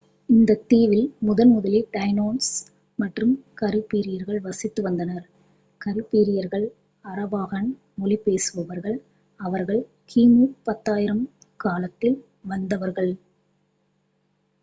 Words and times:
இந்த 0.29 0.51
தீவில் 0.67 1.07
முதன்முதலில் 1.21 1.89
டைனோஸ் 1.93 2.47
மற்றும் 2.99 3.33
கரீபியர்கள் 3.57 4.39
வசித்து 4.39 4.81
வந்தனர் 4.81 5.27
கரீபியர்கள் 5.81 6.65
அராவாகன் 7.05 7.69
மொழி 7.95 8.17
பேசுபவர்கள் 8.25 8.97
அவர்கள் 9.39 9.81
கிமு 10.11 10.43
10,000 10.65 11.23
காலத்தில் 11.59 12.19
வந்தவர்கள் 12.47 13.13